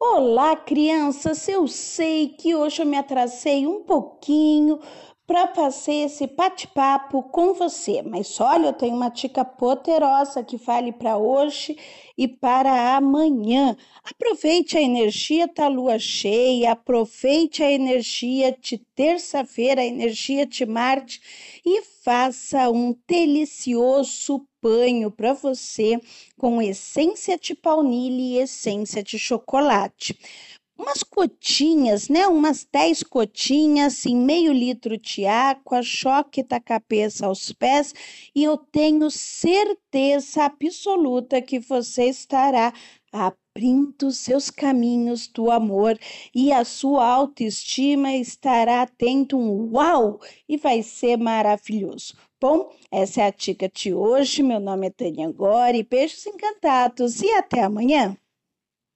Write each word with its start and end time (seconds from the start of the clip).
Olá, 0.00 0.54
crianças! 0.56 1.48
Eu 1.48 1.66
sei 1.66 2.28
que 2.28 2.54
hoje 2.54 2.82
eu 2.82 2.86
me 2.86 2.96
atrasei 2.96 3.66
um 3.66 3.82
pouquinho 3.82 4.78
para 5.28 5.46
fazer 5.48 6.06
esse 6.06 6.26
bate-papo 6.26 7.22
com 7.24 7.52
você, 7.52 8.00
mas 8.00 8.40
olha, 8.40 8.68
eu 8.68 8.72
tenho 8.72 8.96
uma 8.96 9.10
dica 9.10 9.44
poderosa 9.44 10.42
que 10.42 10.56
vale 10.56 10.90
para 10.90 11.18
hoje 11.18 11.76
e 12.16 12.26
para 12.26 12.96
amanhã. 12.96 13.76
Aproveite 14.02 14.78
a 14.78 14.80
energia 14.80 15.46
da 15.46 15.68
lua 15.68 15.98
cheia, 15.98 16.72
aproveite 16.72 17.62
a 17.62 17.70
energia 17.70 18.56
de 18.58 18.78
terça-feira, 18.94 19.82
a 19.82 19.86
energia 19.86 20.46
de 20.46 20.64
Marte 20.64 21.20
e 21.62 21.82
faça 21.82 22.70
um 22.70 22.96
delicioso 23.06 24.48
banho 24.62 25.10
para 25.10 25.34
você 25.34 26.00
com 26.38 26.60
essência 26.62 27.38
de 27.38 27.54
baunilha 27.54 28.38
e 28.38 28.42
essência 28.42 29.02
de 29.02 29.18
chocolate. 29.18 30.18
Umas 30.88 31.02
cotinhas, 31.02 32.08
né? 32.08 32.26
Umas 32.26 32.64
10 32.64 33.02
cotinhas 33.02 34.06
em 34.06 34.16
meio 34.16 34.54
litro 34.54 34.96
de 34.96 35.26
água, 35.26 35.82
choque 35.82 36.42
da 36.42 36.58
cabeça 36.58 37.26
aos 37.26 37.52
pés, 37.52 37.94
e 38.34 38.42
eu 38.42 38.56
tenho 38.56 39.10
certeza 39.10 40.44
absoluta 40.44 41.42
que 41.42 41.58
você 41.58 42.04
estará 42.04 42.72
abrindo 43.12 44.10
seus 44.10 44.48
caminhos 44.48 45.28
do 45.28 45.50
amor 45.50 45.98
e 46.34 46.50
a 46.50 46.64
sua 46.64 47.06
autoestima 47.06 48.14
estará 48.14 48.86
tendo 48.86 49.36
um 49.36 49.70
uau 49.74 50.18
e 50.48 50.56
vai 50.56 50.82
ser 50.82 51.18
maravilhoso. 51.18 52.14
Bom, 52.40 52.72
essa 52.90 53.20
é 53.20 53.26
a 53.26 53.30
dica 53.30 53.68
de 53.68 53.92
hoje. 53.92 54.42
Meu 54.42 54.58
nome 54.58 54.86
é 54.86 54.90
Tânia 54.90 55.30
Gori. 55.30 55.82
Beijos 55.82 56.26
encantados 56.26 57.20
e 57.20 57.30
até 57.32 57.62
amanhã. 57.62 58.16